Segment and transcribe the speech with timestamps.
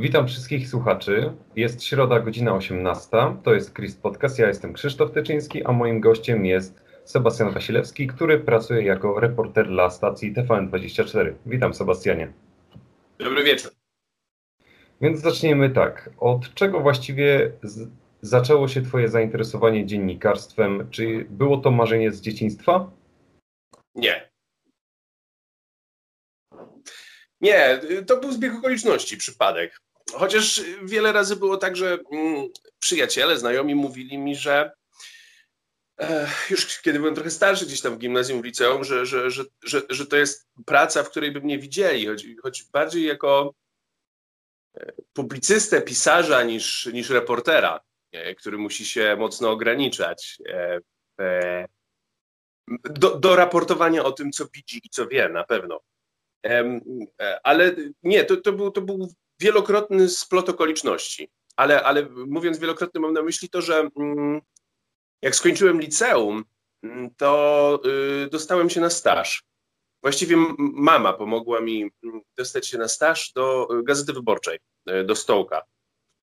[0.00, 1.32] Witam wszystkich słuchaczy.
[1.56, 3.08] Jest środa, godzina 18.
[3.44, 4.38] To jest Chris Podcast.
[4.38, 9.90] Ja jestem Krzysztof Tyczyński, a moim gościem jest Sebastian Wasilewski, który pracuje jako reporter dla
[9.90, 11.34] stacji TVN24.
[11.46, 12.32] Witam, Sebastianie.
[13.18, 13.72] Dobry wieczór.
[15.00, 16.10] Więc zaczniemy tak.
[16.18, 17.88] Od czego właściwie z...
[18.22, 20.90] zaczęło się Twoje zainteresowanie dziennikarstwem?
[20.90, 22.90] Czy było to marzenie z dzieciństwa?
[23.94, 24.30] Nie.
[27.40, 29.80] Nie, to był zbieg okoliczności, przypadek.
[30.12, 34.72] Chociaż wiele razy było tak, że mm, przyjaciele, znajomi mówili mi, że
[36.00, 39.82] e, już kiedy byłem trochę starszy, gdzieś tam w gimnazjum, w liceum, że, że, że,
[39.90, 43.54] że, to jest praca, w której by mnie widzieli, choć, choć bardziej jako
[44.76, 47.80] e, publicystę, pisarza niż, niż reportera,
[48.12, 50.38] e, który musi się mocno ograniczać
[52.84, 55.80] do, do raportowania o tym, co widzi i co wie, na pewno.
[57.42, 59.08] Ale nie, to, to, był, to był
[59.40, 61.30] wielokrotny splot okoliczności.
[61.56, 64.40] Ale, ale mówiąc wielokrotny, mam na myśli to, że mm,
[65.22, 66.44] jak skończyłem liceum,
[66.82, 67.80] mm, to
[68.24, 69.44] y, dostałem się na staż.
[70.02, 74.58] Właściwie mama pomogła mi mm, dostać się na staż do Gazety Wyborczej,
[74.90, 75.62] y, do Stołka.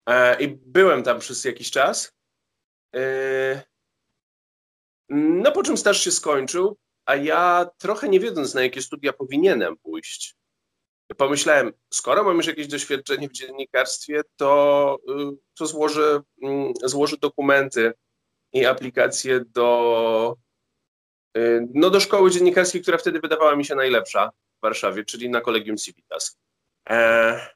[0.09, 2.13] E, I byłem tam przez jakiś czas.
[2.95, 3.63] E,
[5.09, 9.78] no po czym staż się skończył, a ja trochę nie wiedząc na jakie studia powinienem
[9.78, 10.36] pójść,
[11.17, 17.93] pomyślałem, skoro mam już jakieś doświadczenie w dziennikarstwie, to, y, to złożę, mm, złożę dokumenty
[18.53, 20.35] i aplikacje do,
[21.38, 25.41] y, no do szkoły dziennikarskiej, która wtedy wydawała mi się najlepsza w Warszawie, czyli na
[25.41, 26.38] Kolegium Civitas.
[26.89, 27.49] E,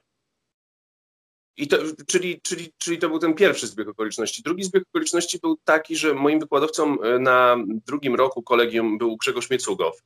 [1.57, 4.43] i to, czyli, czyli, czyli to był ten pierwszy zbieg okoliczności.
[4.43, 9.49] Drugi zbieg okoliczności był taki, że moim wykładowcą e, na drugim roku kolegium był Grzegorz
[9.49, 10.01] Miecugow.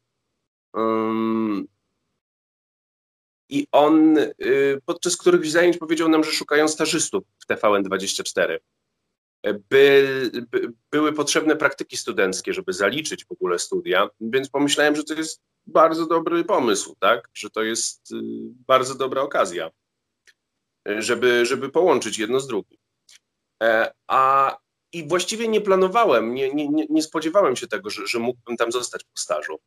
[3.50, 8.58] I on y, podczas którychś zajęć powiedział nam, że szukają stażystów w TVN24.
[9.44, 15.04] E, by, by, były potrzebne praktyki studenckie, żeby zaliczyć w ogóle studia, więc pomyślałem, że
[15.04, 17.30] to jest bardzo dobry pomysł, tak?
[17.33, 18.16] że to jest y,
[18.67, 19.72] bardzo dobra okazja
[20.99, 22.77] żeby, żeby połączyć jedno z drugim.
[23.64, 24.58] E, a
[24.93, 29.04] i właściwie nie planowałem, nie, nie, nie spodziewałem się tego, że, że mógłbym tam zostać
[29.04, 29.60] po stażu,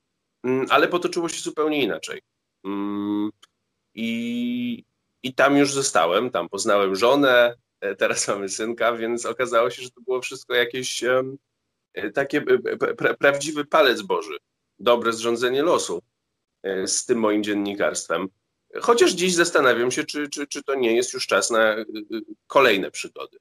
[0.44, 2.20] mm, ale potoczyło się zupełnie inaczej.
[3.94, 4.84] I,
[5.22, 9.90] I tam już zostałem, tam poznałem żonę, e, teraz mamy synka, więc okazało się, że
[9.90, 11.22] to było wszystko jakieś e,
[12.14, 12.40] takie
[12.96, 14.38] pra, prawdziwy palec Boży,
[14.78, 16.02] dobre zrządzenie losu
[16.86, 18.28] z tym moim dziennikarstwem.
[18.80, 21.76] Chociaż dziś zastanawiam się, czy, czy, czy to nie jest już czas na
[22.46, 23.38] kolejne przygody.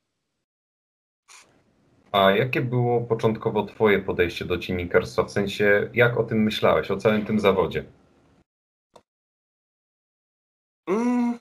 [2.12, 5.24] A jakie było początkowo Twoje podejście do dziennikarstwa?
[5.24, 7.84] W sensie, jak o tym myślałeś, o całym tym zawodzie?
[10.90, 11.40] Mm.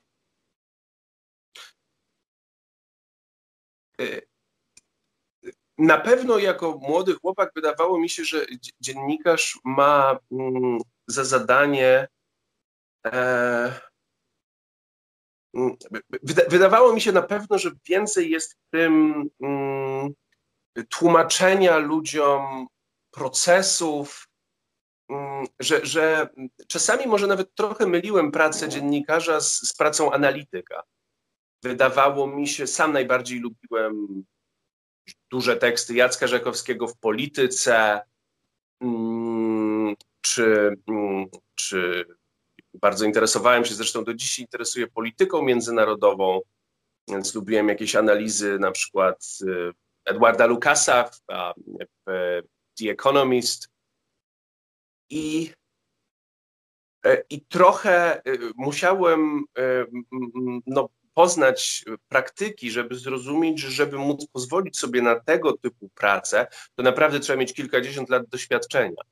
[4.01, 4.27] Y,
[5.79, 8.47] na pewno jako młody chłopak wydawało mi się, że
[8.81, 12.09] dziennikarz ma mm, za zadanie
[13.07, 13.81] E,
[15.55, 15.77] mm,
[16.49, 20.15] wydawało mi się na pewno, że więcej jest w tym mm,
[20.89, 22.67] tłumaczenia ludziom
[23.11, 24.28] procesów,
[25.61, 26.29] że, że
[26.69, 30.83] czasami może nawet trochę myliłem pracę dziennikarza z, z pracą analityka.
[31.63, 34.25] Wydawało mi się, sam najbardziej lubiłem
[35.31, 38.01] duże teksty Jacka Rzekowskiego w polityce,
[40.21, 40.77] czy,
[41.55, 42.07] czy
[42.75, 46.41] bardzo interesowałem się, zresztą do dziś interesuję polityką międzynarodową,
[47.09, 49.73] więc lubiłem jakieś analizy, na przykład y,
[50.05, 51.21] Edwarda Lucasa w,
[52.07, 52.43] w
[52.79, 53.69] The Economist.
[55.11, 55.53] I,
[57.07, 59.87] e, i trochę y, musiałem y,
[60.67, 66.83] no, poznać praktyki, żeby zrozumieć, że żeby móc pozwolić sobie na tego typu pracę, to
[66.83, 69.03] naprawdę trzeba mieć kilkadziesiąt lat doświadczenia.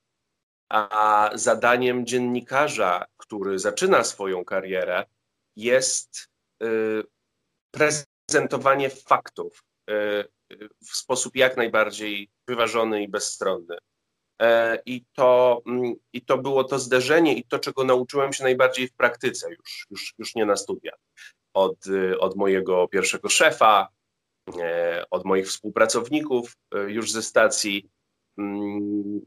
[0.68, 5.04] A zadaniem dziennikarza, który zaczyna swoją karierę,
[5.56, 6.28] jest
[7.70, 9.64] prezentowanie faktów
[10.90, 13.76] w sposób jak najbardziej wyważony i bezstronny.
[14.42, 18.88] E, I to, mm, I to było to zderzenie i to, czego nauczyłem się najbardziej
[18.88, 20.98] w praktyce, już, już, już nie na studiach.
[21.54, 23.88] Od, y, od mojego pierwszego szefa,
[24.60, 26.56] e, od moich współpracowników
[26.86, 27.88] już ze stacji.
[28.38, 29.20] Mm,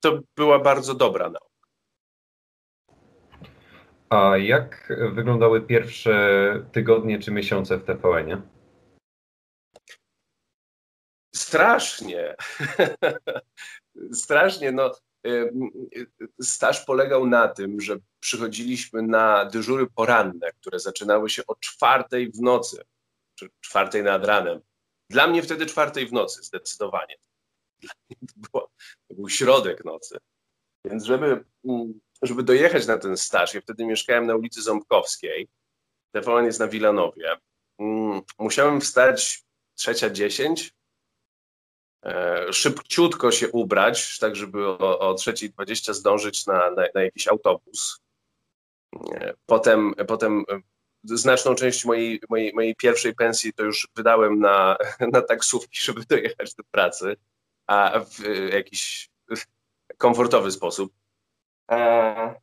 [0.00, 1.54] to była bardzo dobra nauka.
[4.08, 8.42] A jak wyglądały pierwsze tygodnie czy miesiące w TVN-ie?
[11.54, 12.34] Strasznie.
[14.12, 14.72] Strasznie.
[14.72, 14.94] No,
[16.40, 22.40] staż polegał na tym, że przychodziliśmy na dyżury poranne, które zaczynały się o czwartej w
[22.40, 22.82] nocy,
[23.38, 24.60] czy czwartej nad ranem.
[25.10, 27.16] Dla mnie wtedy czwartej w nocy, zdecydowanie.
[28.08, 28.70] To, było,
[29.08, 30.18] to był środek nocy.
[30.84, 35.48] Więc żeby, mm, żeby dojechać na ten staż, ja wtedy mieszkałem na ulicy Ząbkowskiej,
[36.14, 37.36] TVN jest na Wilanowie,
[37.78, 40.74] mm, musiałem wstać trzecia dziesięć,
[42.52, 48.00] szybciutko się ubrać, tak żeby o, o 3.20 zdążyć na, na, na, jakiś autobus.
[49.14, 50.44] E, potem, potem
[51.04, 54.76] znaczną część mojej, mojej, mojej pierwszej pensji to już wydałem na,
[55.12, 57.16] na taksówki, żeby dojechać do pracy,
[57.66, 58.18] a w
[58.52, 59.10] jakiś
[59.98, 60.92] komfortowy sposób.
[61.70, 62.34] E,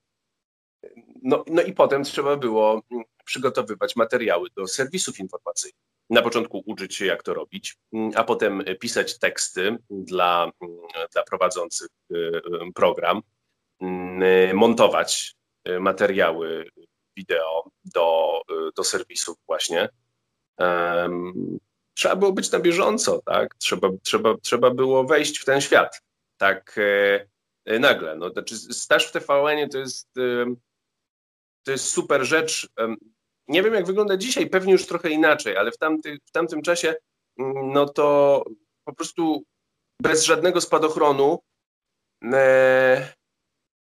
[1.23, 2.81] no, no i potem trzeba było
[3.25, 5.90] przygotowywać materiały do serwisów informacyjnych.
[6.11, 7.77] Na początku uczyć się, jak to robić,
[8.15, 10.51] a potem pisać teksty dla,
[11.13, 12.15] dla prowadzących e,
[12.75, 13.21] program,
[14.53, 15.35] montować
[15.79, 16.69] materiały
[17.17, 18.41] wideo do,
[18.75, 19.89] do serwisów właśnie.
[21.93, 23.55] Trzeba było być na bieżąco, tak?
[23.55, 26.01] Trzeba, trzeba, trzeba było wejść w ten świat.
[26.37, 26.79] Tak
[27.65, 28.15] e, nagle.
[28.15, 30.09] No, znaczy staż w TVN to jest,
[31.63, 32.69] to jest super rzecz.
[33.51, 36.95] Nie wiem, jak wygląda dzisiaj, pewnie już trochę inaczej, ale w, tamty, w tamtym czasie
[37.39, 38.43] mm, no to
[38.85, 39.43] po prostu
[40.01, 41.39] bez żadnego spadochronu
[42.23, 43.13] e,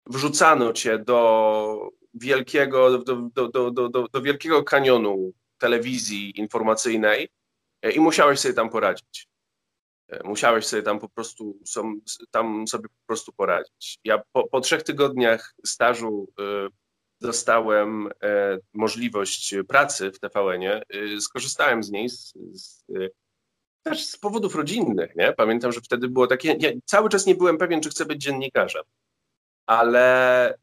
[0.07, 7.29] wrzucano cię do wielkiego, do, do, do, do, wielkiego kanionu telewizji informacyjnej
[7.83, 9.29] e, i musiałeś sobie tam poradzić.
[10.09, 11.59] E, musiałeś sobie tam po prostu,
[12.31, 13.99] tam sobie po prostu poradzić.
[14.05, 16.69] Ja po, po trzech tygodniach stażu e,
[17.21, 18.09] dostałem
[18.73, 20.83] możliwość pracy w TVN-ie.
[21.21, 22.85] Skorzystałem z niej z, z,
[23.83, 25.17] też z powodów rodzinnych.
[25.17, 25.33] Nie?
[25.33, 26.57] Pamiętam, że wtedy było takie.
[26.61, 28.83] Ja cały czas nie byłem pewien, czy chcę być dziennikarzem
[29.67, 30.55] ale,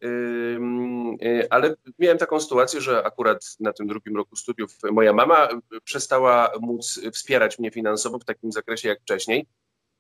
[1.50, 5.50] ale miałem taką sytuację, że akurat na tym drugim roku studiów moja mama
[5.84, 9.48] przestała móc wspierać mnie finansowo w takim zakresie jak wcześniej.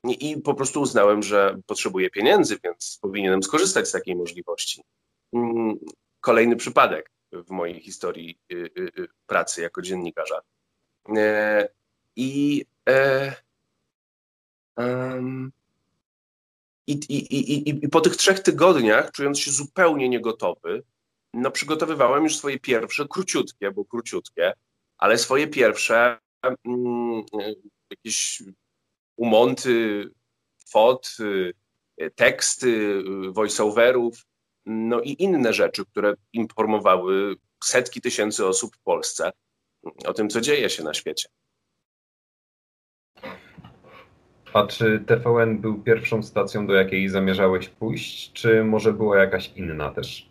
[0.04, 4.84] I po prostu uznałem, że potrzebuję pieniędzy, więc powinienem skorzystać z takiej możliwości.
[6.24, 10.42] Kolejny przypadek w mojej historii y, y, y, pracy jako dziennikarza.
[11.18, 11.70] E,
[12.16, 13.36] I e,
[16.88, 20.84] i, i, i, I po tych trzech tygodniach, czując się zupełnie niegotowy,
[21.34, 24.54] no przygotowywałem już swoje pierwsze, króciutkie, bo króciutkie,
[24.98, 27.24] ale swoje pierwsze mm,
[27.90, 28.44] jakieś
[29.16, 30.10] umonty,
[30.70, 31.18] fot,
[32.16, 34.26] teksty, voiceoverów,
[34.66, 39.32] no i inne rzeczy, które informowały setki tysięcy osób w Polsce
[40.06, 41.30] o tym, co dzieje się na świecie.
[44.54, 49.92] A czy TVN był pierwszą stacją, do jakiej zamierzałeś pójść, czy może była jakaś inna
[49.92, 50.30] też?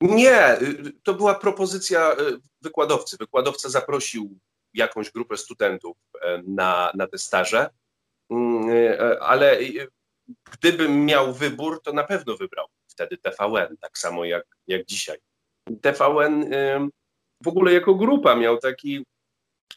[0.00, 0.56] Nie,
[1.02, 2.16] to była propozycja y,
[2.62, 3.16] wykładowcy.
[3.16, 4.38] Wykładowca zaprosił
[4.74, 7.70] jakąś grupę studentów e, na, na te staże,
[8.30, 9.58] mm, e, ale
[10.52, 12.66] gdybym miał wybór, to na pewno wybrał
[12.98, 15.18] wtedy TVN, tak samo jak, jak dzisiaj.
[15.82, 16.50] TVN
[17.42, 19.04] w ogóle jako grupa miał taki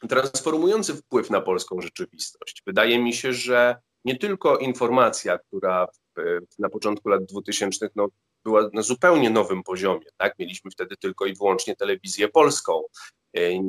[0.10, 2.64] transformujący wpływ na polską rzeczywistość.
[2.68, 3.76] Wydaje mi się, że
[4.06, 5.88] nie tylko informacja, która
[6.18, 8.08] w, na początku lat 2000 no,
[8.46, 10.06] była na zupełnie nowym poziomie.
[10.18, 10.40] Tak?
[10.40, 12.82] Mieliśmy wtedy tylko i wyłącznie telewizję polską.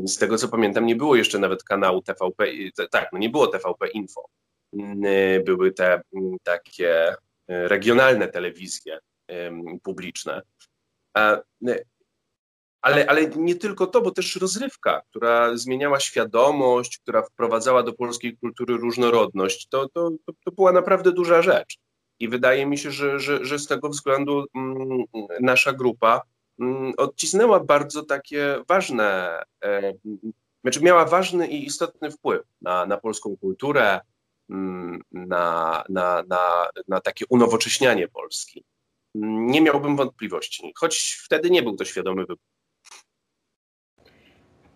[0.05, 2.46] Z tego co pamiętam, nie było jeszcze nawet kanału TVP,
[2.91, 4.24] tak, no nie było TVP Info.
[5.05, 6.03] E, były te
[6.43, 7.08] takie
[7.48, 8.98] e, regionalne telewizje
[9.82, 10.43] publiczne.
[12.82, 18.36] Ale, ale nie tylko to, bo też rozrywka, która zmieniała świadomość, która wprowadzała do polskiej
[18.36, 20.10] kultury różnorodność, to, to,
[20.44, 21.79] to, była naprawdę duża rzecz.
[22.19, 25.05] I wydaje mi się, że, że, że z tego względu mm,
[25.41, 26.22] nasza grupa
[26.60, 29.39] mm, odcisnęła bardzo takie ważne,
[30.62, 34.01] znaczy miała ważny i istotny wpływ na, na polską kulturę,
[34.51, 38.65] mm, na, na, na, na takie unowocześnianie Polski.
[39.14, 42.46] Nie miałbym wątpliwości, choć wtedy nie był to świadomy wybór.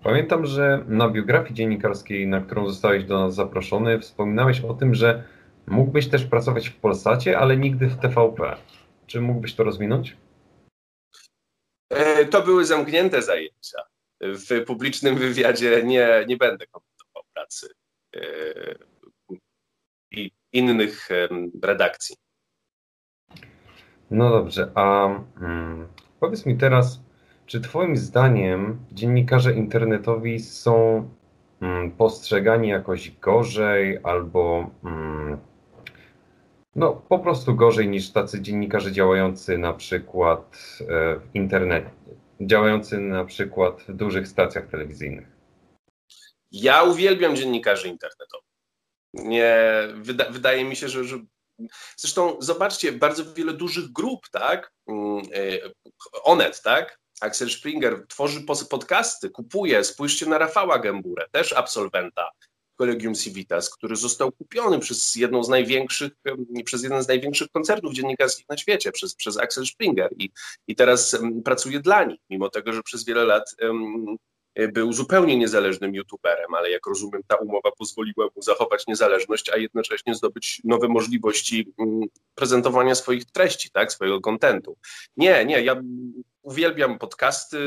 [0.03, 5.25] Pamiętam, że na biografii dziennikarskiej, na którą zostałeś do nas zaproszony, wspominałeś o tym, że
[5.67, 8.57] mógłbyś też pracować w Polsacie, ale nigdy w TVP.
[9.07, 10.17] Czy mógłbyś to rozwinąć?
[11.91, 13.79] E, to były zamknięte zajęcia.
[14.21, 17.69] W publicznym wywiadzie nie, nie będę komentował pracy
[18.17, 18.21] e,
[20.11, 21.09] i innych
[21.63, 22.17] redakcji.
[24.11, 25.09] No dobrze, a
[25.39, 25.89] hmm,
[26.21, 27.01] powiedz mi teraz,
[27.47, 31.09] czy Twoim zdaniem dziennikarze internetowi są
[31.61, 35.39] mm, postrzegani jakoś gorzej albo mm,
[36.77, 40.85] No, po prostu gorzej niż tacy dziennikarze działający na przykład e,
[41.21, 41.91] w internecie,
[42.41, 45.27] działający na przykład w dużych stacjach telewizyjnych.
[46.53, 48.47] Ja uwielbiam dziennikarzy internetowych.
[49.15, 49.57] Nie,
[49.95, 51.17] wyda, wydaje mi się, że, że
[51.97, 54.73] Zresztą zobaczcie, bardzo wiele dużych grup, tak?
[54.87, 55.59] Mm, e,
[56.23, 56.99] Onet, tak?
[57.21, 59.85] Axel Springer tworzy podcasty, kupuje.
[59.85, 62.31] Spójrzcie na Rafała Gęburę, też absolwenta
[62.77, 66.13] Collegium Civitas, który został kupiony przez jedną z największych,
[66.65, 70.31] przez jeden z największych koncertów dziennikarskich na świecie, przez, przez Axel Springer i,
[70.69, 74.17] i teraz pracuje dla nich, mimo tego, że przez wiele lat um,
[74.73, 80.15] był zupełnie niezależnym youtuberem, ale jak rozumiem, ta umowa pozwoliła mu zachować niezależność, a jednocześnie
[80.15, 82.01] zdobyć nowe możliwości um,
[82.35, 84.77] prezentowania swoich treści, tak, swojego kontentu.
[85.17, 85.81] Nie, nie, ja
[86.43, 87.59] uwielbiam podcasty,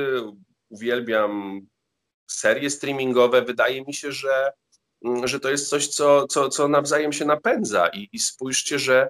[0.70, 1.62] uwielbiam
[2.28, 3.42] serie streamingowe.
[3.42, 4.52] Wydaje mi się, że
[5.06, 8.96] Mm, że to jest coś, co, co, co nawzajem się napędza i, i spójrzcie, że
[9.02, 9.10] mm,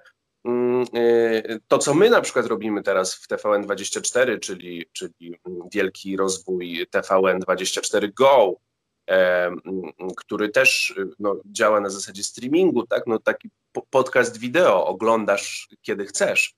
[1.68, 5.38] to, co my na przykład robimy teraz w TVN24, czyli, czyli
[5.72, 8.56] wielki rozwój TVN24 Go,
[9.10, 9.50] e,
[10.16, 13.06] który też no, działa na zasadzie streamingu, tak?
[13.06, 13.50] no, taki
[13.90, 16.54] podcast wideo, oglądasz kiedy chcesz,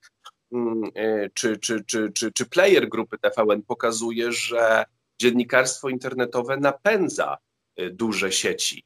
[0.94, 4.84] e, czy, czy, czy, czy, czy player grupy TVN pokazuje, że
[5.20, 7.36] dziennikarstwo internetowe napędza
[7.76, 8.84] e, duże sieci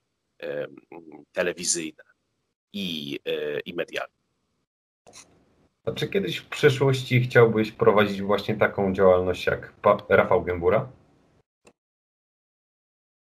[1.32, 2.02] telewizyjne
[2.72, 4.15] i, e, i medialne.
[5.86, 9.72] A czy kiedyś w przyszłości chciałbyś prowadzić właśnie taką działalność jak
[10.08, 10.92] Rafał Gębura?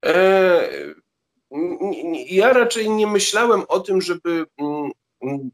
[0.06, 0.70] E,
[2.30, 4.92] ja raczej nie myślałem o tym, żeby mm,
[5.24, 5.52] mm,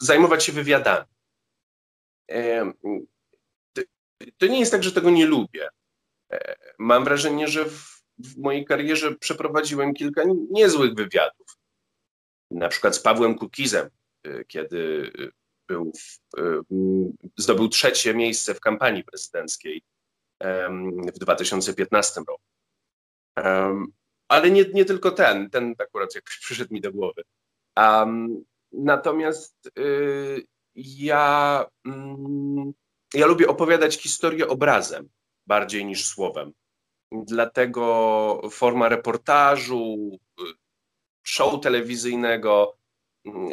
[0.00, 1.06] zajmować się wywiadami.
[2.30, 2.72] E,
[4.38, 5.68] to nie jest tak, że tego nie lubię.
[6.78, 7.64] Mam wrażenie, że
[8.18, 11.46] w mojej karierze przeprowadziłem kilka niezłych wywiadów.
[12.50, 13.90] Na przykład z Pawłem Kukizem,
[14.46, 15.12] kiedy
[15.68, 16.60] był w, y,
[17.36, 19.82] zdobył trzecie miejsce w kampanii prezydenckiej
[21.14, 22.42] w 2015 roku.
[24.28, 27.22] Ale nie, nie tylko ten, ten akurat jakoś przyszedł mi do głowy.
[28.72, 32.72] Natomiast y, ja, mm,
[33.14, 35.08] ja lubię opowiadać historię obrazem
[35.46, 36.52] bardziej niż słowem.
[37.12, 40.18] Dlatego forma reportażu,
[41.22, 42.77] show telewizyjnego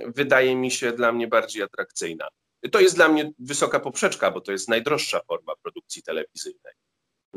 [0.05, 2.27] wydaje mi się dla mnie bardziej atrakcyjna.
[2.71, 6.73] To jest dla mnie wysoka poprzeczka, bo to jest najdroższa forma produkcji telewizyjnej,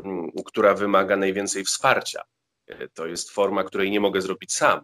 [0.03, 2.21] mm, która wymaga najwięcej wsparcia.
[2.93, 4.81] To jest forma, której nie mogę zrobić sam,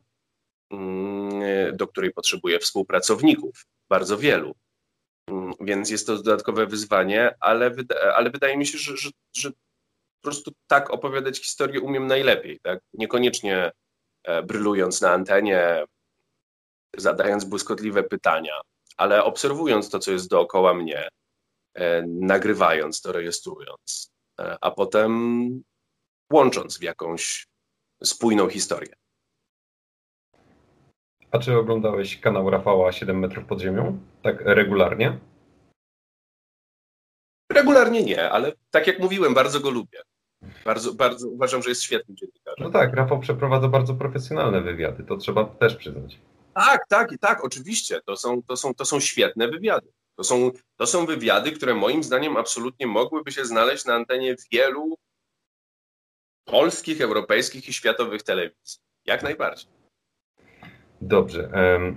[0.72, 4.56] mm, do której potrzebuję współpracowników, bardzo wielu.
[5.62, 10.22] Więc jest to dodatkowe wyzwanie, ale, wyda ale wydaje mi się, że, że, że po
[10.22, 12.80] prostu tak opowiadać historię umiem najlepiej, tak?
[12.94, 13.72] Niekoniecznie
[14.24, 15.86] e, brylując na antenie,
[16.98, 18.62] zadając błyskotliwe pytania,
[18.98, 21.10] ale obserwując to, co jest dookoła mnie,
[21.74, 25.64] e, nagrywając to, rejestrując, e, a potem
[26.34, 27.48] łącząc w jakąś
[28.04, 28.94] spójną historię.
[31.32, 34.00] A czy oglądałeś kanał Rafała 7 metrów pod ziemią?
[34.22, 35.20] Tak regularnie?
[37.52, 40.02] Regularnie nie, ale tak jak mówiłem, bardzo go lubię.
[40.66, 42.64] Bardzo, bardzo uważam, że jest świetnym dziennikarzem.
[42.66, 46.20] No tak, Rafał przeprowadza bardzo profesjonalne wywiady, to trzeba też przyznać.
[46.56, 48.02] Tak, tak, i tak, oczywiście.
[48.06, 49.88] To są, to, są, to są świetne wywiady.
[50.16, 54.98] To są, to są wywiady, które moim zdaniem absolutnie mogłyby się znaleźć na antenie wielu
[56.46, 58.80] polskich, europejskich i światowych telewizji.
[59.06, 59.68] Jak najbardziej.
[61.02, 61.50] Dobrze.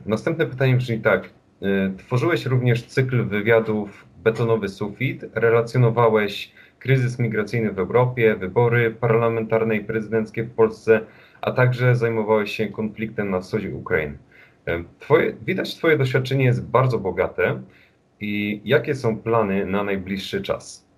[0.07, 1.25] Następne pytanie brzmi tak.
[1.25, 5.25] Y, tworzyłeś również cykl wywiadów Betonowy Sufit.
[5.35, 11.01] Relacjonowałeś kryzys migracyjny w Europie, wybory parlamentarne i prezydenckie w Polsce,
[11.41, 14.19] a także zajmowałeś się konfliktem na wschodzie Ukrainy.
[15.01, 17.63] Twoje, widać, Twoje doświadczenie jest bardzo bogate.
[18.21, 20.89] I jakie są plany na najbliższy czas?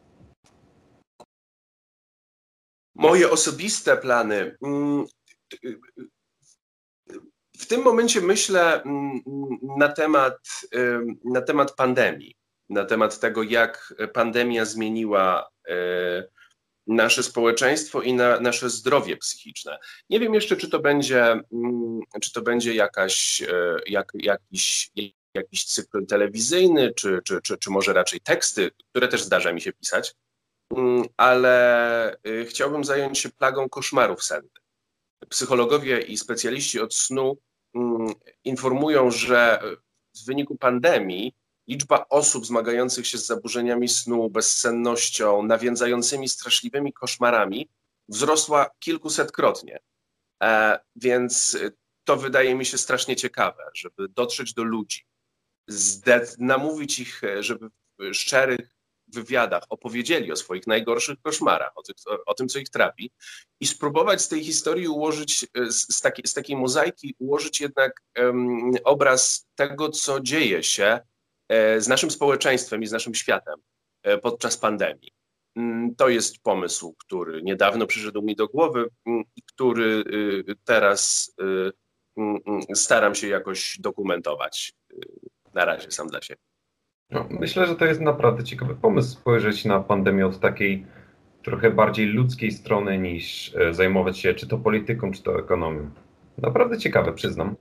[2.95, 4.57] Moje osobiste plany.
[4.65, 5.05] Mm,
[7.59, 9.21] w tym momencie myślę mm,
[9.79, 10.39] na temat,
[11.25, 15.75] na temat pandemii na temat tego, jak pandemia zmieniła e,
[16.91, 19.79] nasze społeczeństwo i na nasze zdrowie psychiczne.
[20.11, 24.91] Nie wiem jeszcze, czy to będzie, mm, czy to będzie jakaś, e, jak, jakiś,
[25.35, 29.73] jakiś cykl telewizyjny, czy, czy, czy, czy może raczej teksty, które też zdarza mi się
[29.73, 30.15] pisać,
[30.77, 34.53] mm, ale e, chciałbym zająć się plagą koszmarów sennych.
[35.29, 37.39] Psychologowie i specjaliści od snu
[37.75, 39.61] mm, informują, że
[40.17, 41.35] w wyniku pandemii
[41.69, 47.69] liczba osób zmagających się z zaburzeniami snu, bezsennością, nawiązającymi straszliwymi koszmarami
[48.09, 49.79] wzrosła kilkusetkrotnie.
[50.43, 51.59] E, więc
[52.05, 55.07] to wydaje mi się strasznie ciekawe, żeby dotrzeć do ludzi,
[56.39, 58.81] namówić ich, żeby w szczerych
[59.13, 63.11] wywiadach opowiedzieli o swoich najgorszych koszmarach, o, tych, o, o, tym, co ich trapi,
[63.61, 68.73] i spróbować z tej historii ułożyć, z, z, takiej, z takiej mozaiki, ułożyć jednak um,
[68.85, 71.01] obraz tego, co dzieje się e,
[71.79, 73.55] z naszym społeczeństwem i z naszym światem
[74.03, 75.13] e, podczas pandemii.
[75.57, 80.05] Mm, to jest pomysł, który niedawno przyszedł mi do głowy mm, i który
[80.49, 81.71] y, teraz y,
[82.17, 84.75] mm, staram się jakoś dokumentować.
[84.93, 84.97] Y,
[85.55, 86.41] na razie sam dla siebie.
[87.11, 90.87] No, myślę, że to jest naprawdę ciekawy pomysł spojrzeć na pandemię od takiej
[91.43, 95.91] trochę bardziej ludzkiej strony niż e, zajmować się czy to polityką, czy to ekonomią.
[96.39, 97.57] Naprawdę ciekawe, przyznam.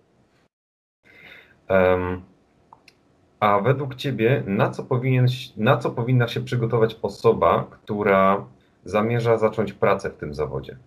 [3.40, 5.28] A według Ciebie, na co, powinien,
[5.58, 8.48] na co powinna się przygotować osoba, która
[8.86, 10.78] zamierza zacząć pracę w tym zawodzie?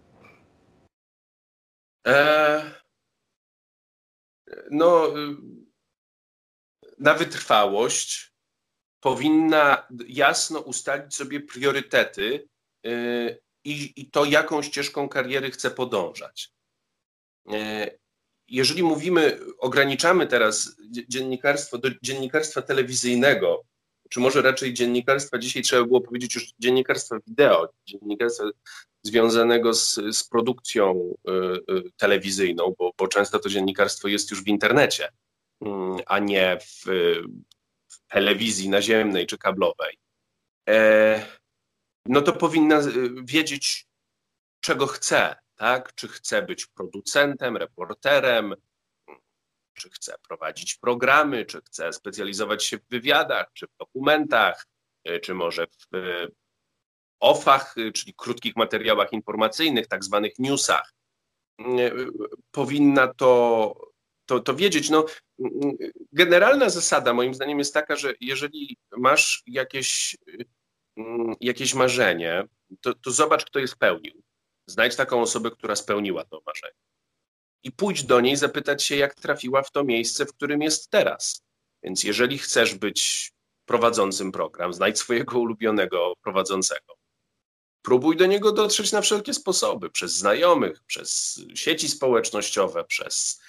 [2.06, 2.62] E,
[4.71, 5.37] no, y,
[6.99, 8.32] na wytrwałość
[9.00, 12.49] powinna jasno ustalić sobie priorytety
[12.87, 16.52] y, i, i to, jaką ścieżką kariery chce podążać.
[18.52, 20.76] Jeżeli mówimy, ograniczamy teraz
[21.09, 23.64] dziennikarstwo do dziennikarstwa telewizyjnego,
[24.11, 28.44] czy może raczej dziennikarstwa, dzisiaj trzeba było powiedzieć już dziennikarstwa wideo, dziennikarstwa
[29.02, 31.32] związanego z, z produkcją y,
[31.75, 35.66] y, telewizyjną, bo, bo, często to dziennikarstwo jest już w internecie, y,
[36.06, 36.85] a nie w,
[37.90, 39.99] w, telewizji naziemnej czy kablowej.
[40.68, 41.26] E,
[42.06, 42.80] no to powinna
[43.25, 43.87] wiedzieć,
[44.61, 45.95] czego chce, tak?
[45.95, 48.54] Czy chce być producentem, reporterem,
[49.75, 54.66] czy chce prowadzić programy, czy chce specjalizować się w wywiadach, czy w dokumentach,
[55.09, 56.33] y, czy może w y,
[57.21, 60.92] OFach, y, czyli krótkich materiałach informacyjnych, tak zwanych newsach.
[62.50, 63.75] Powinna to,
[64.26, 64.90] to, to wiedzieć.
[64.90, 65.07] No,
[66.12, 70.16] generalna zasada moim zdaniem jest taka, że jeżeli masz jakieś,
[71.40, 72.45] jakieś marzenie,
[72.81, 74.23] to, to zobacz, kto je spełnił.
[74.72, 76.80] Znajdź taką osobę, która spełniła to marzenie.
[77.62, 81.44] I pójdź do niej zapytać się, jak trafiła w to miejsce, w którym jest teraz.
[81.82, 83.32] Więc jeżeli chcesz być
[83.64, 86.94] prowadzącym program, znajdź swojego ulubionego prowadzącego.
[87.82, 93.40] Próbuj do niego dotrzeć na wszelkie sposoby, przez znajomych, przez sieci społecznościowe, przez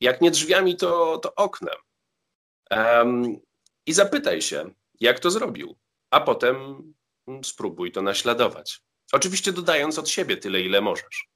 [0.00, 1.76] jak nie drzwiami, to, to oknem.
[3.86, 5.78] I zapytaj się, jak to zrobił,
[6.10, 6.82] a potem
[7.42, 8.82] spróbuj to naśladować.
[9.12, 11.28] Oczywiście dodając od siebie tyle, ile możesz.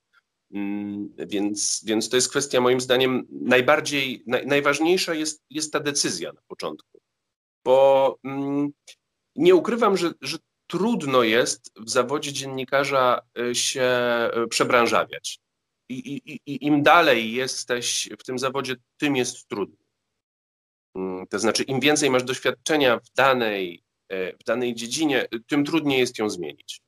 [0.55, 6.33] Mm, więc, więc to jest kwestia, moim zdaniem, najbardziej, naj, najważniejsza jest, jest ta decyzja
[6.33, 7.01] na początku.
[7.65, 8.71] Bo mm,
[9.37, 13.89] nie ukrywam, że, że trudno jest w zawodzie dziennikarza y, się
[14.45, 15.39] y, przebranżawiać.
[15.89, 19.85] I, i, I im dalej jesteś w tym zawodzie, tym jest trudniej.
[20.97, 23.83] Mm, to znaczy, im więcej masz doświadczenia w danej,
[24.13, 26.84] y, w danej dziedzinie, tym trudniej jest ją zmienić.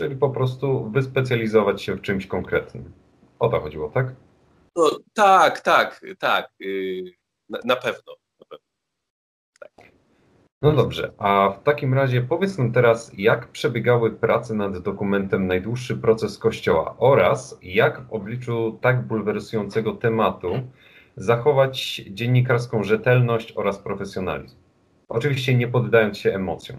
[0.00, 2.92] Czyli po prostu wyspecjalizować się w czymś konkretnym.
[3.38, 4.14] O to chodziło, tak?
[4.76, 6.50] No, tak, tak, tak.
[6.60, 7.04] Yy,
[7.48, 8.12] na, na, pewno.
[8.40, 8.66] Na pewno.
[9.60, 9.92] Tak.
[10.62, 15.96] No dobrze, a w takim razie powiedz nam teraz, jak przebiegały prace nad dokumentem Najdłuższy
[15.96, 20.52] proces Kościoła oraz jak w obliczu tak bulwersującego tematu
[21.16, 24.56] zachować dziennikarską rzetelność oraz profesjonalizm.
[25.08, 26.78] Oczywiście nie poddając się emocjom.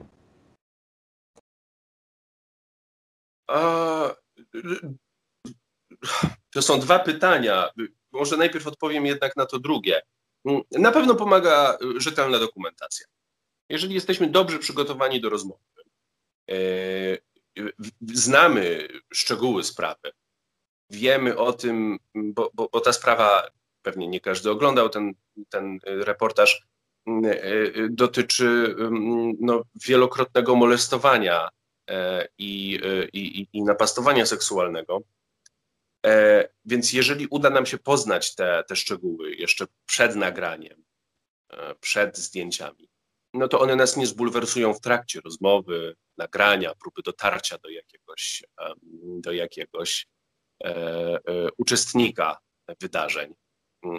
[6.54, 7.70] To są dwa pytania.
[8.12, 10.02] Może najpierw odpowiem jednak na to drugie.
[10.72, 13.06] Na pewno pomaga rzetelna dokumentacja.
[13.70, 15.62] Jeżeli jesteśmy dobrze przygotowani do rozmowy,
[16.52, 16.56] e,
[18.14, 20.12] znamy szczegóły sprawy,
[20.90, 23.48] wiemy o tym, bo, bo, bo ta sprawa,
[23.82, 25.14] pewnie nie każdy oglądał ten,
[25.50, 26.68] ten reportaż,
[27.08, 28.76] e, dotyczy
[29.40, 31.61] no, wielokrotnego molestowania E,
[32.38, 35.02] i, e, i, i napastowania seksualnego.
[36.06, 40.84] E, więc jeżeli uda nam się poznać te, te szczegóły jeszcze przed nagraniem,
[41.80, 42.90] przed zdjęciami,
[43.34, 48.44] no to one nas nie zbulwersują w trakcie rozmowy, nagrania, próby dotarcia do jakiegoś,
[49.04, 50.08] do jakiegoś
[51.58, 52.38] uczestnika
[52.82, 53.34] wydarzeń.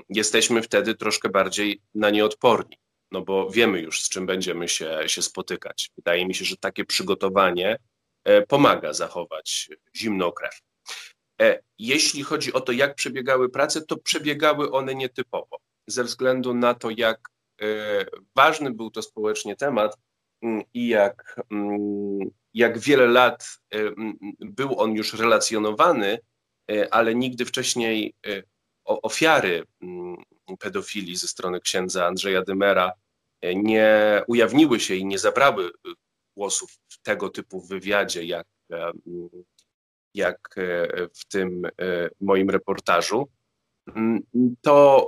[0.09, 2.82] Jesteśmy wtedy troszkę bardziej na nie odporni
[3.12, 5.90] no bo wiemy już, z czym będziemy się, się spotykać.
[5.96, 7.79] Wydaje mi się, że takie przygotowanie
[8.25, 10.61] e, pomaga zachować zimną krew.
[11.40, 16.75] E, jeśli chodzi o to, jak przebiegały prace, to przebiegały one nietypowo, ze względu na
[16.75, 17.29] to, jak
[17.62, 17.66] e,
[18.37, 19.96] ważny był to społecznie temat
[20.42, 26.18] mm, i jak, mm, jak wiele lat mm, był on już relacjonowany,
[26.90, 28.14] ale nigdy wcześniej
[28.85, 29.64] ofiary
[30.59, 32.92] pedofilii ze strony księdza Andrzeja Dymera
[33.55, 35.70] nie ujawniły się i nie zabrały
[36.37, 38.46] głosów w tego typu wywiadzie, jak,
[40.14, 40.55] jak
[41.14, 41.66] w tym
[42.20, 43.28] moim reportażu,
[44.62, 45.07] to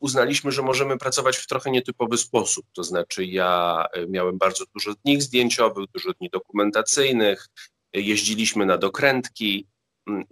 [0.00, 2.66] uznaliśmy, że możemy pracować w trochę nietypowy sposób.
[2.72, 7.48] To znaczy, ja miałem bardzo dużo dni zdjęciowych, dużo dni dokumentacyjnych,
[7.92, 9.66] jeździliśmy na dokrętki,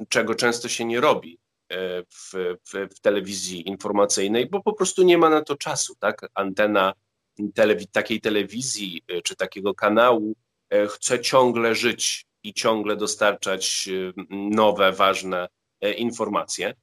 [0.08, 2.32] czego często się nie robi e, w,
[2.72, 5.94] w, w, telewizji informacyjnej, bo po prostu nie ma na to czasu.
[5.98, 6.26] Tak?
[6.34, 6.92] Antena
[7.54, 10.34] telewi takiej telewizji e, czy takiego kanału
[10.70, 13.88] e, chce ciągle żyć i ciągle dostarczać
[14.30, 15.48] nowe, ważne
[15.96, 16.74] informacje.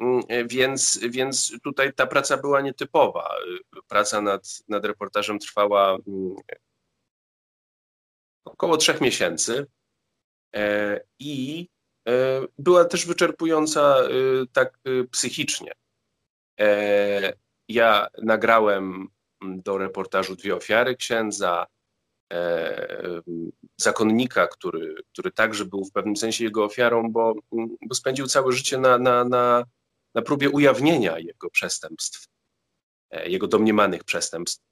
[0.00, 3.30] Mm, więc, więc tutaj ta praca była nietypowa.
[3.88, 6.34] Praca nad, nad reportażem trwała mm,
[8.44, 9.66] około trzech miesięcy
[11.18, 11.68] i
[12.08, 14.08] E, była też wyczerpująca e,
[14.52, 15.72] tak e, psychicznie.
[17.68, 19.08] Ja nagrałem
[19.42, 21.66] do reportażu dwie ofiary księdza,
[23.76, 27.34] zakonnika, który, który także był w pewnym sensie jego ofiarą, bo,
[27.82, 29.64] bo spędził całe życie na, na, na,
[30.14, 32.28] na próbie ujawnienia jego przestępstw,
[33.24, 34.64] jego domniemanych przestępstw.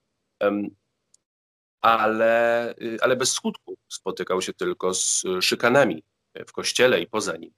[1.81, 6.03] Ale, ale bez skutku spotykał się tylko z szykanami
[6.47, 7.53] w kościele i poza nim.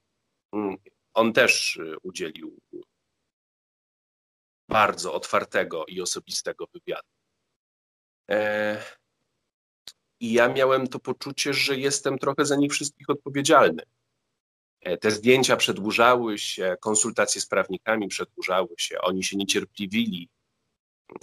[0.53, 0.77] Mm,
[1.15, 2.59] on też y, udzielił
[4.69, 7.09] bardzo otwartego i osobistego wywiadu.
[8.31, 8.83] E,
[10.21, 13.83] I ja miałem to poczucie, że jestem trochę za nich wszystkich odpowiedzialny.
[14.81, 20.29] E, te zdjęcia przedłużały się, konsultacje z prawnikami przedłużały się, oni się niecierpliwili,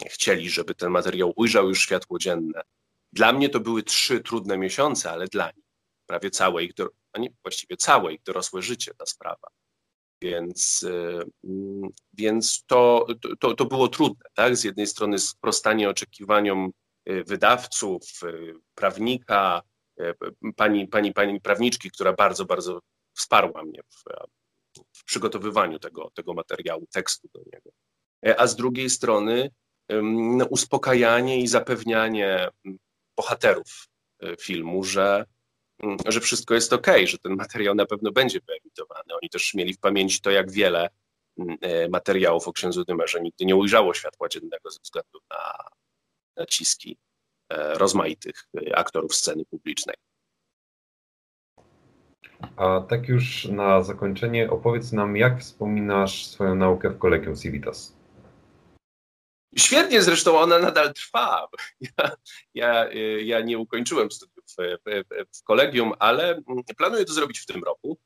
[0.09, 2.61] chcieli, żeby ten materiał ujrzał już światło dzienne.
[3.13, 5.65] Dla mnie to były trzy trudne miesiące, ale dla nich
[6.05, 6.71] prawie całe ich,
[7.13, 9.47] a nie właściwie całe ich dorosłe życie ta sprawa.
[10.25, 13.05] Więc, y, mm, więc to,
[13.39, 14.25] to, to było trudne.
[14.33, 14.57] Tak?
[14.57, 16.71] Z jednej strony sprostanie oczekiwaniom
[17.09, 19.61] y, wydawców, y, prawnika,
[20.55, 22.79] pani, pani, pani prawniczki, która bardzo, bardzo
[23.13, 24.03] wsparła mnie w,
[24.93, 27.69] w przygotowywaniu tego, tego materiału, tekstu do niego.
[28.25, 29.49] E, a z drugiej strony
[30.11, 32.47] no, uspokajanie i zapewnianie
[33.17, 33.87] bohaterów
[34.39, 35.25] filmu, że
[36.07, 39.15] że wszystko jest ok, że ten materiał na pewno będzie wyemitowany.
[39.21, 40.89] Oni też mieli w pamięci to, jak wiele
[41.39, 45.69] mm, e, materiałów o księdzu Dymerze nigdy nie ujrzało światła dziennego ze względu na
[46.37, 46.97] naciski
[47.49, 49.95] e, rozmaitych e, aktorów sceny publicznej.
[52.57, 57.95] A tak już na zakończenie opowiedz nam, jak wspominasz swoją naukę w Kolegium Civitas?
[59.57, 61.47] Świetnie, zresztą ona nadal trwa.
[61.97, 62.11] Ja,
[62.53, 64.55] ja, ja nie ukończyłem studiów w,
[65.37, 67.97] w, kolegium, ale mm, planuję to zrobić w tym roku.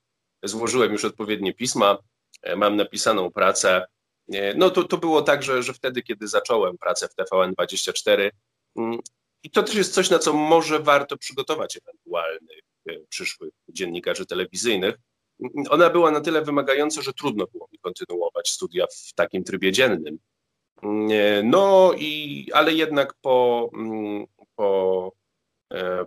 [0.44, 1.98] Złożyłem już odpowiednie pisma,
[2.42, 3.86] e, mam napisaną pracę.
[4.34, 8.30] E, no to, to było tak, że, że wtedy, kiedy zacząłem pracę w TVN24,
[8.76, 9.00] mm,
[9.44, 14.96] i to też jest coś, na co może warto przygotować ewentualnych e, przyszłych dziennikarzy telewizyjnych.
[15.40, 19.72] Mm, ona była na tyle wymagająca, że trudno było mi kontynuować studia w takim trybie
[19.72, 20.20] dziennym.
[21.44, 23.70] No i, ale jednak po,
[24.56, 25.12] po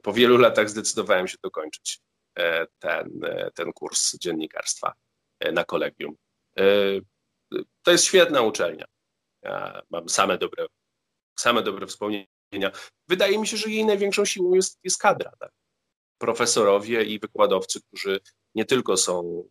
[0.03, 2.01] po wielu latach zdecydowałem się dokończyć
[2.38, 4.92] e, ten, e, ten kurs dziennikarstwa
[5.53, 6.16] na kolegium.
[7.83, 8.85] To jest świetna uczelnia.
[9.42, 10.66] Ja mam same dobre,
[11.38, 12.70] same dobre wspomnienia.
[13.09, 15.33] Wydaje mi się, że jej największą siłą jest, jest kadra.
[15.38, 15.53] Tak?
[16.18, 18.20] Profesorowie i wykładowcy, którzy
[18.55, 19.44] nie tylko są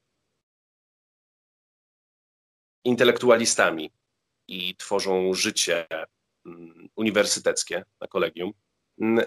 [2.86, 3.92] intelektualistami
[4.48, 5.88] i tworzą życie
[6.46, 8.54] mm, uniwersyteckie na kolegium,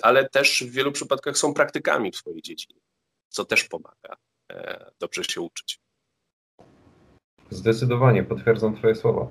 [0.03, 2.81] ale też w wielu przypadkach są praktykami w swojej dziedzinie,
[3.29, 4.17] co też pomaga
[4.53, 5.81] e, dobrze się uczyć.
[7.51, 9.29] Zdecydowanie potwierdzam Twoje słowa.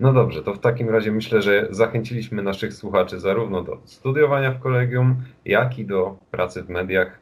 [0.00, 4.60] No dobrze, to w takim razie myślę, że zachęciliśmy naszych słuchaczy zarówno do studiowania w
[4.60, 7.18] kolegium, jak i do pracy w mediach.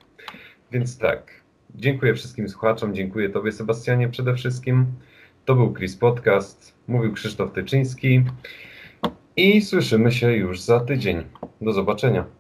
[0.73, 1.43] Więc tak,
[1.75, 4.87] dziękuję wszystkim słuchaczom, dziękuję Tobie Sebastianie przede wszystkim.
[5.45, 8.25] To był Chris Podcast, mówił Krzysztof Tyczyński.
[9.41, 11.23] I słyszymy się już za tydzień.
[11.61, 12.40] Do zobaczenia.